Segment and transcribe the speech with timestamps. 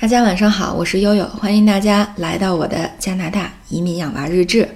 [0.00, 4.66] 大家晚上好，我是悠悠，欢迎大家来到我的加拿大移民养娃日志。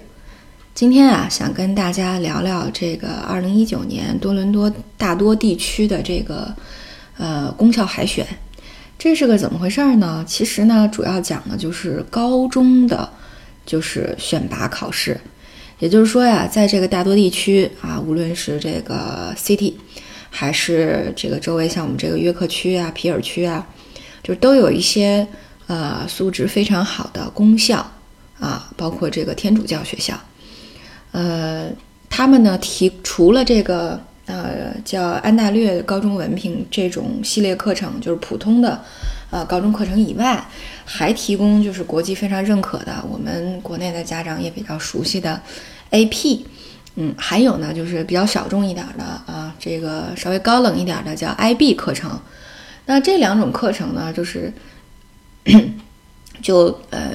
[0.75, 6.55] 今天啊，想跟大家聊聊这个二零一九年多伦多大多地区的这个
[7.17, 8.27] 呃公校海选，
[8.99, 10.23] 这是个怎么回事呢？
[10.29, 13.09] 其实呢，主要讲的就是高中的
[13.65, 15.19] 就是选拔考试，
[15.79, 19.73] 也就是说呀，在这个大多地区啊，无论是这个 City
[20.29, 23.67] 还是这个周围像我们这个约克区啊、皮尔区啊。
[24.25, 25.25] 就都有一些
[25.69, 27.87] 呃素质非常好的公校
[28.41, 30.19] 啊，包括这个天主教学校，
[31.13, 31.69] 呃，
[32.09, 38.83] 他们呢提除了这个呃叫安大略高中文凭这种系列课程，就是普通的
[39.31, 40.43] 呃高中课程以外，
[40.87, 45.41] 还提供就是国际非常认可的，我们国内的家长也比较熟悉的
[45.91, 46.41] AP，
[46.97, 52.19] 嗯，还有呢就是比较小众一点的啊，这个稍微高冷一点的叫 IB 课程。
[52.87, 54.53] 那这两种课程呢，就是，
[56.43, 57.13] 就呃，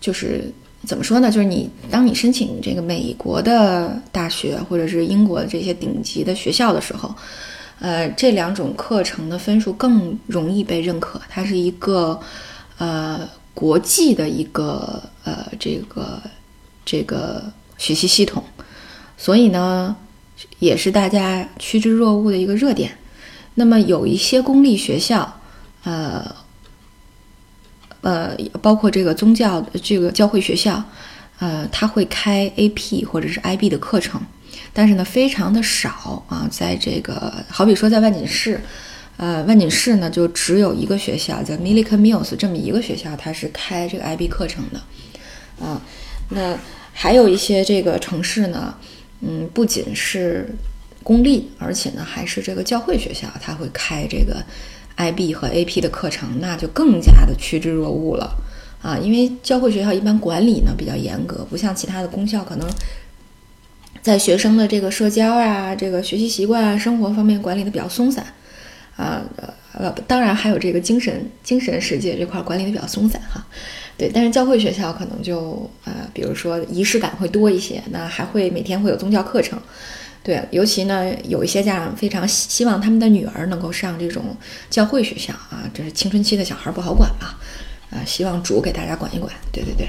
[0.00, 0.50] 就是
[0.86, 1.30] 怎么说呢？
[1.30, 7.14] 就是你当你申请这个美国的大学或者是英国的这些顶级的学校的时候，
[7.80, 11.20] 呃，这两种课程的分数更容易被认可。
[11.28, 12.18] 它是一个
[12.78, 16.20] 呃国际的一个呃这个
[16.84, 17.44] 这个
[17.76, 18.42] 学习系统，
[19.18, 19.94] 所以呢，
[20.58, 22.97] 也是大家趋之若鹜的一个热点。
[23.58, 25.40] 那么有一些公立学校，
[25.82, 26.24] 呃，
[28.02, 30.80] 呃，包括这个宗教这个教会学校，
[31.40, 34.22] 呃，他会开 AP 或者是 IB 的课程，
[34.72, 36.46] 但是呢，非常的少啊。
[36.48, 38.60] 在这个好比说在万锦市，
[39.16, 45.82] 呃，万锦市呢就只有一个学校叫 Milik Mills 这么一个学校，它是开这个 IB 课程的，啊，
[46.28, 46.56] 那
[46.92, 48.72] 还有一些这个城市呢，
[49.20, 50.48] 嗯，不仅是。
[51.08, 54.44] 公立，而且呢，还是这个教会学校，他会开这个
[54.98, 58.36] IB 和 AP 的课程，那就更加的趋之若鹜了
[58.82, 58.98] 啊！
[58.98, 62.68] 因为教会学校一般管理呢比较严格，不像其他的公校，可能
[64.02, 68.26] 在学生的这个社交啊、这个学习习惯、啊、生活方面管理的比较松散
[68.96, 69.22] 啊。
[69.72, 73.46] 呃，当然还有这个精神精神世界这块管理的比较松散哈。
[73.96, 79.58] 对，但是教会学校可能就呃，比如说仪式感会多一些，那还会每天会有宗教课程。
[80.22, 84.36] 对，尤其呢，有一些家长非常希望他们的女儿能够上这种
[84.68, 87.28] 教会学校啊，这是青春期的小孩不好管嘛，
[87.90, 89.88] 啊，希望主给大家管一管，对对对，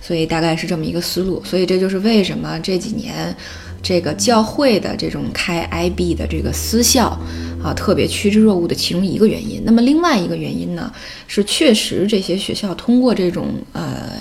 [0.00, 3.34] 所以大概是这么一个思路，所以这就是为什么这几年
[3.82, 7.18] 这个教会的这种开 IB 的这个私校
[7.60, 9.60] 啊，特别趋之若鹜的其中一个原因。
[9.64, 10.92] 那么另外一个原因呢，
[11.26, 14.12] 是确实这些学校通过这种呃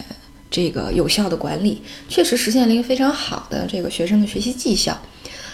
[0.50, 5.00] 这个有效的管理，确实实现了一个非常好的这个学生的学习绩效。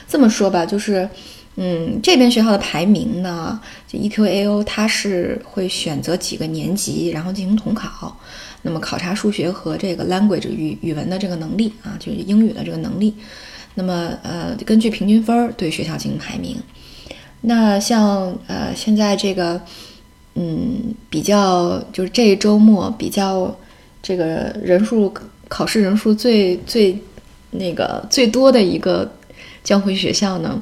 [0.07, 1.09] 这么说吧，就是，
[1.55, 8.15] 嗯，这边学校的排名呢，就 EQAO，它是会选择几个年级，然后进行统考，
[8.61, 13.13] 那么考察数学和这个 language 语语文的这个能力啊，就是英语的这个能力。
[13.73, 16.55] 那么，呃，根据平均分儿对学校进行排名。
[17.41, 19.59] 那像呃现在这个，
[20.35, 23.53] 嗯，比较就是这一周末比较
[24.01, 25.13] 这个人数
[25.47, 26.97] 考试人数最最
[27.51, 29.11] 那个最多的一个。
[29.65, 30.61] 教会学校呢，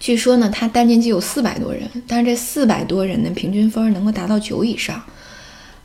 [0.00, 5.00] 据说呢，它单年级有四百多人，但是这四百多人的平均分能够达到九以上，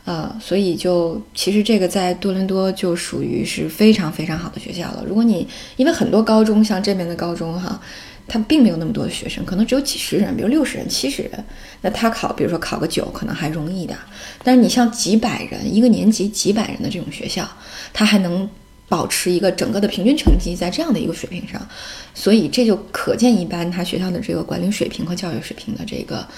[0.04, 5.04] 呃，所以就其实这个在多伦多就属于是非常非常好的学校了。
[5.06, 5.46] 如果你
[5.76, 7.80] 因为很多高中像这边的高中哈，
[8.26, 11.44] 它并没有那么多的学生，可能只有几十人，比如六十人、七十人，
[11.82, 13.96] 那他考，比如说考个九，可能还容易一点。
[14.42, 17.48] 但是你像几百人一个年级几百人的这种学校，
[17.92, 18.50] 他还能。
[18.92, 21.66] 保持一个整个的平均成绩在这样的一个水平上，
[22.12, 26.28] 所以这就可见一斑，他学校的这个管理水平和教育水平的这个，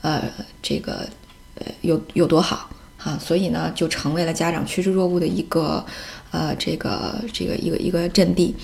[0.00, 0.22] 呃，
[0.62, 1.04] 这个，
[1.56, 5.84] 呃，有有多好哈，所以呢，就成为了家长趋之若鹜的一个，
[6.30, 8.54] 呃，这个这个一个一个阵地。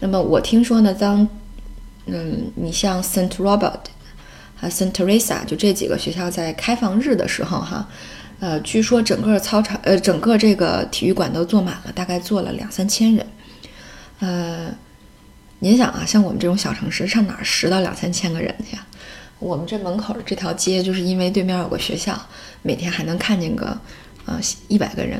[0.00, 1.28] 那么我听说呢，当，
[2.06, 3.80] 嗯，你像 Saint Robert
[4.56, 7.86] 和 Saint Teresa 就这几个学校在开放日的时候哈。
[8.40, 13.26] 呃，据说整个操场，呃，整个这个体育馆都坐满了，大概坐了两三千人。
[14.18, 14.74] 呃，
[15.60, 18.86] 您想啊，像我们这种小城市，上哪儿拾到两三千个人去呀？
[19.38, 22.20] 我们这门口这条街，就是因为对面有个学校，
[22.62, 23.78] 每天还能看见个，
[24.26, 24.38] 呃，
[24.68, 25.18] 一百个人。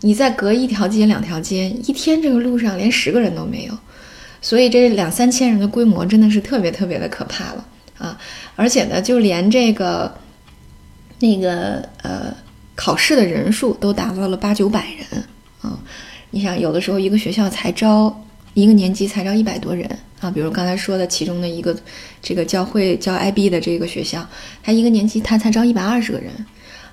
[0.00, 3.78] 你再隔一条街、两条街，一天这个路上连十个人都没有。
[4.40, 7.64] 所以这两三千人的规模真的是特别特别的可怕了
[7.98, 8.18] 啊！
[8.56, 10.14] 而且呢，就连这个，
[11.18, 12.34] 那个，呃。
[12.82, 15.22] 考试的人数都达到了八九百人
[15.60, 15.78] 啊！
[16.32, 18.12] 你想，有的时候一个学校才招
[18.54, 19.88] 一个年级才招一百多人
[20.20, 20.28] 啊。
[20.28, 21.76] 比如刚才说的其中的一个
[22.20, 24.26] 这个教会教 IB 的这个学校，
[24.64, 26.32] 他一个年级他才招一百二十个人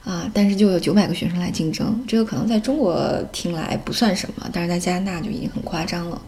[0.06, 6.22] 啊，但是就有九百个学生来竞争，这个可能在中国听来不算什么，但是在加拿大就已经很夸张了，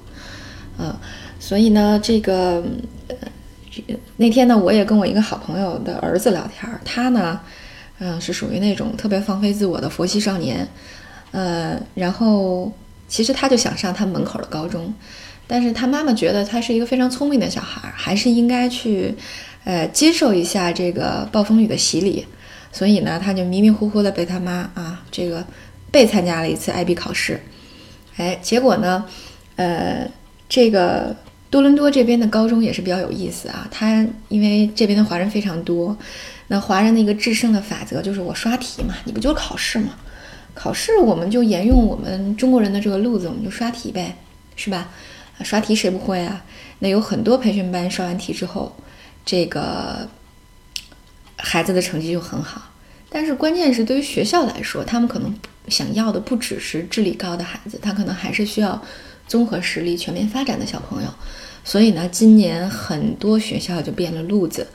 [0.80, 1.00] 呃，
[1.40, 2.64] 所以呢，这个
[3.10, 3.16] 呃
[4.18, 7.40] 那天呢，我也跟我一个好朋友的儿子聊天，他呢，
[8.04, 10.68] 嗯，是属于那种特别放飞自我的佛系少年，
[11.30, 12.74] 呃，然后
[13.08, 14.92] 其实他就想上他门口的高中，
[15.46, 19.14] 但是他妈妈觉得他是一个非常聪明的小孩，还是应该去，
[19.66, 22.26] 呃，接受一下这个暴风雨的洗礼。
[22.72, 25.46] 所以呢，他就迷迷糊糊的被他妈啊，这个
[25.92, 27.40] 被参加了一次 IB 考试，
[28.18, 29.06] 哎，结果呢，
[29.58, 30.10] 呃，
[30.50, 31.16] 这个
[31.52, 33.68] 多伦多这边的高中也是比较有意思啊。
[33.70, 35.96] 他因为这边的华人非常多，
[36.48, 39.90] 那华人的一个制胜的法则就是我刷题嘛，你不就是考试嘛？
[40.56, 44.18] 考试我们就沿用我们中国人的这个路子，我们就刷题呗，
[44.56, 44.90] 是吧？
[45.44, 46.44] 刷题谁不会啊？
[46.80, 48.76] 那有很多培训班刷完题之后，
[49.24, 50.10] 这个。
[51.44, 52.62] 孩子的成绩就很好，
[53.10, 55.36] 但是关键是对于学校来说，他们可能
[55.68, 58.80] 想要的不只是智力高的孩子，他可能还是需要
[59.32, 61.10] 综合实力全面发展的小朋友。
[61.64, 64.68] 所以呢，今年很多学校就变了路子，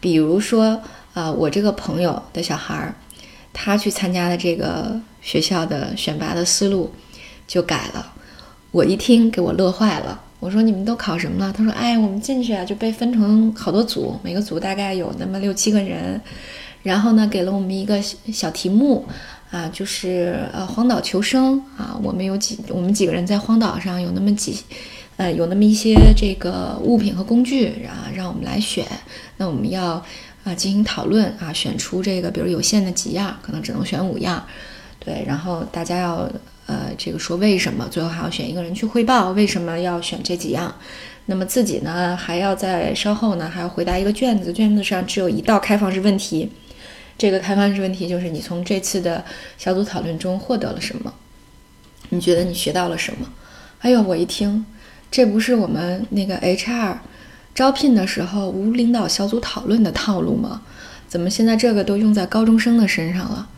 [0.00, 0.80] 比如说，
[1.12, 2.94] 啊，我这个朋友的小孩儿，
[3.52, 6.90] 他去参加的这个学校的选拔的思路
[7.46, 8.14] 就改了，
[8.70, 10.18] 我一听给我乐坏了。
[10.40, 11.52] 我说你们都考什么了？
[11.52, 16.18] 他说：“哎，我们进去啊，就被分成好多组，每个组大概有那么六七个人，
[16.82, 18.00] 然后呢，给了我们一个
[18.32, 19.04] 小题目，
[19.50, 21.98] 啊，就是呃荒岛求生啊。
[22.02, 24.58] 我们有几，我们几个人在荒岛上有那么几，
[25.16, 28.86] 呃，有那么一些这个物品和工具，然后让我们来选。
[29.36, 30.02] 那我们要
[30.44, 34.44] 啊进行讨论啊，选出这个，比如有限的几样，可能只能选五样，
[34.98, 36.30] 对，然后大家要。”
[36.68, 40.70] 呃，这个说为什么最后还要选一个人去汇报为什么要选这几样？
[41.24, 46.46] 那么自己呢还要在稍后呢还要回答一个卷子，卷子上只有一道开放式问题。
[47.18, 49.22] 这个开放式问题就是你从这次的
[49.58, 51.12] 小组讨论中获得了什么？
[52.10, 53.26] 你觉得你学到了什么？
[53.80, 54.64] 哎呦，我一听，
[55.10, 56.96] 这不是我们那个 HR
[57.54, 60.62] 招聘的时候无领导小组讨论的套路吗？
[61.08, 63.48] 怎么现在这个都用在高中生的身上了？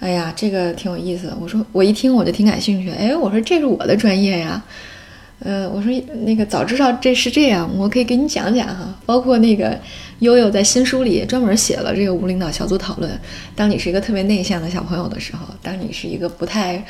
[0.00, 1.36] 哎呀，这个挺有意思的。
[1.40, 2.90] 我说，我一听我就挺感兴趣。
[2.90, 4.62] 哎，我说这是我的专业呀。
[5.38, 5.92] 呃，我说
[6.24, 8.94] 那个早知道这是这样，我可以给你讲讲哈。
[9.04, 9.78] 包括那个
[10.20, 13.20] 悠悠在新书里专门写了这个无领导小组讨论。
[13.54, 16.84] 当你是一个特别内向的小朋友的时候，当你是一个不太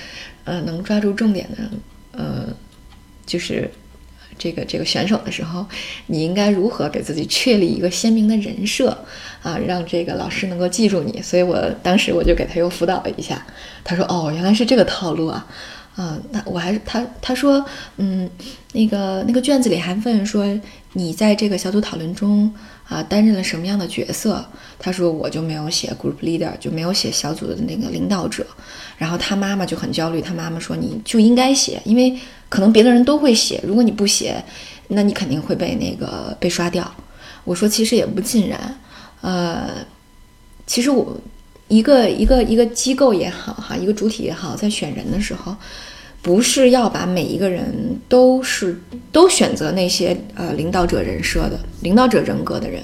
[0.44, 1.70] 呃能抓住重点的，
[2.12, 2.46] 呃，
[3.24, 3.70] 就是。
[4.38, 5.64] 这个这个选手的时候，
[6.08, 8.90] 你应该如何给自己确立一个鲜明的人设
[9.42, 11.22] 啊，让这个老师能够记住你？
[11.22, 13.42] 所以我当时我就给他又辅导了一下。
[13.82, 15.46] 他说：“哦，原来是这个套路啊，
[15.96, 17.64] 啊，那我还是他他说，
[17.96, 18.30] 嗯，
[18.72, 20.46] 那个那个卷子里还问说
[20.92, 22.52] 你在这个小组讨论中
[22.86, 24.46] 啊担任了什么样的角色？
[24.78, 28.46] 他说我就没有写 group leader，就没有写小组的那个领导者。
[28.96, 32.16] 然后他妈妈就很焦虑，他妈妈说你就应该写，因为。”
[32.48, 34.40] 可能别的人都会写，如果你不写，
[34.86, 36.88] 那你肯定会被那个被刷掉。
[37.42, 38.78] 我说其实也不尽然，
[39.20, 39.84] 呃，
[40.64, 41.20] 其实我
[41.68, 45.54] 一个一个一个机构也好哈，一个主体也好，在选人的时候，
[46.22, 48.80] 不是要把每一个人都是
[49.10, 52.82] 都选择那些呃领导者人设的领导者人格的人，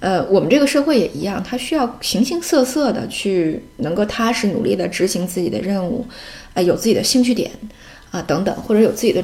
[0.00, 6.06] 呃，我们这个社会也一样，他需要形形色色的去能够踏实努力的执行自己的任务，
[6.54, 7.50] 呃，有自己的兴趣点。
[8.12, 9.22] 啊，等等，或者有自己的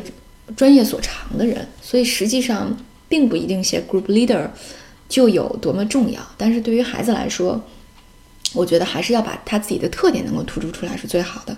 [0.56, 2.76] 专业所长的人，所以实际上
[3.08, 4.44] 并不一定写 group leader
[5.08, 6.20] 就有多么重要。
[6.36, 7.62] 但是对于孩子来说，
[8.54, 11.56] 我觉得还是要把他自己的特点能够突出出来是最好的。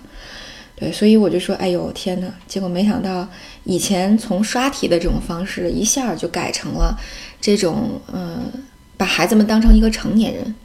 [0.77, 2.27] 对，所以我就说，哎呦天哪！
[2.47, 3.25] 结果没想到，
[3.63, 6.93] 以前从刷题的这种方式，一下就改成了
[7.39, 8.51] 这种，嗯，
[8.97, 10.55] 把孩子们当成一个成年人，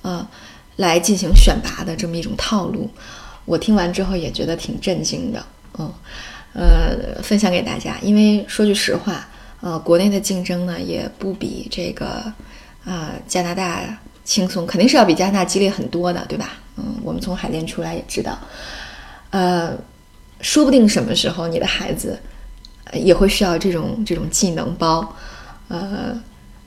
[0.00, 0.26] 啊，
[0.76, 2.88] 来进行选拔的这么一种套路。
[3.44, 5.44] 我听完之后也觉得挺震惊的。
[5.78, 5.92] 嗯，
[6.54, 9.28] 呃，分享给大家，因为说句实话，
[9.60, 12.32] 呃，国内的竞争呢也不比这个
[12.86, 16.58] 啊加拿大轻松，肯定是要比加拿大激烈很多的，对吧？
[16.76, 18.38] 嗯，我们从海淀出来也知道，
[19.30, 19.74] 呃，
[20.42, 22.20] 说不定什么时候你的孩子
[22.92, 25.16] 也会需要这种这种技能包，
[25.68, 26.14] 呃，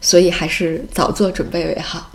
[0.01, 2.09] 所以还是早做准备为好。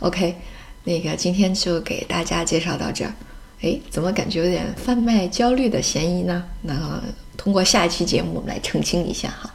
[0.00, 0.34] OK，
[0.82, 3.14] 那个今天就给大家介绍到这儿。
[3.60, 6.44] 哎，怎么感觉有点贩卖焦虑的嫌疑呢？
[6.60, 7.00] 那
[7.36, 9.48] 通过下一期节目我们来澄清一下哈。